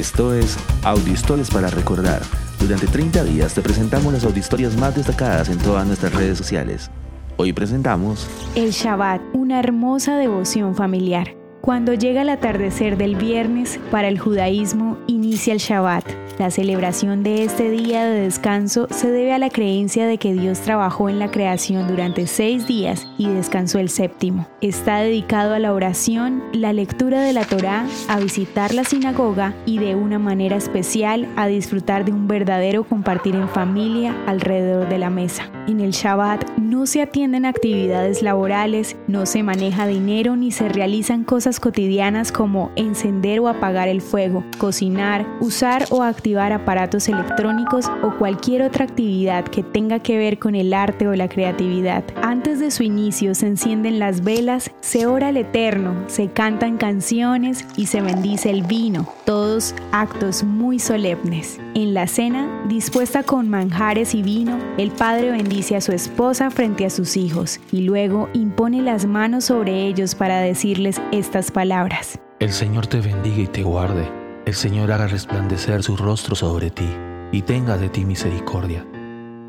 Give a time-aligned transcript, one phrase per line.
[0.00, 2.22] Esto es Audiohistorias para Recordar.
[2.58, 6.90] Durante 30 días te presentamos las audiohistorias más destacadas en todas nuestras redes sociales.
[7.36, 11.39] Hoy presentamos El Shabbat, una hermosa devoción familiar.
[11.60, 16.04] Cuando llega el atardecer del viernes, para el judaísmo inicia el Shabbat.
[16.38, 20.60] La celebración de este día de descanso se debe a la creencia de que Dios
[20.60, 24.48] trabajó en la creación durante seis días y descansó el séptimo.
[24.62, 29.76] Está dedicado a la oración, la lectura de la Torá, a visitar la sinagoga y
[29.76, 35.10] de una manera especial a disfrutar de un verdadero compartir en familia alrededor de la
[35.10, 35.50] mesa.
[35.68, 41.24] En el Shabbat no se atienden actividades laborales, no se maneja dinero ni se realizan
[41.24, 48.16] cosas cotidianas como encender o apagar el fuego, cocinar, usar o activar aparatos electrónicos o
[48.16, 52.02] cualquier otra actividad que tenga que ver con el arte o la creatividad.
[52.22, 57.66] Antes de su inicio se encienden las velas, se ora al Eterno, se cantan canciones
[57.76, 61.60] y se bendice el vino, todos actos muy solemnes.
[61.80, 66.84] En la cena, dispuesta con manjares y vino, el padre bendice a su esposa frente
[66.84, 72.20] a sus hijos y luego impone las manos sobre ellos para decirles estas palabras.
[72.38, 74.06] El Señor te bendiga y te guarde.
[74.44, 76.84] El Señor haga resplandecer su rostro sobre ti
[77.32, 78.86] y tenga de ti misericordia.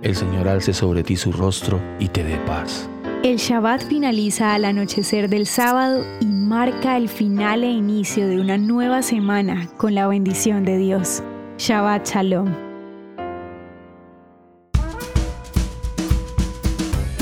[0.02, 2.90] El Señor alce sobre ti su rostro y te dé paz.
[3.24, 8.58] El Shabbat finaliza al anochecer del sábado y marca el final e inicio de una
[8.58, 11.22] nueva semana con la bendición de Dios.
[11.62, 12.50] Shabbat Shalom.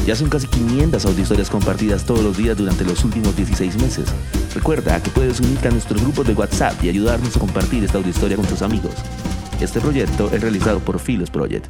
[0.07, 4.07] Ya son casi 500 audiohistorias compartidas todos los días durante los últimos 16 meses.
[4.55, 8.37] Recuerda que puedes unirte a nuestro grupo de WhatsApp y ayudarnos a compartir esta audiohistoria
[8.37, 8.93] con tus amigos.
[9.59, 11.65] Este proyecto es realizado por Philos Project.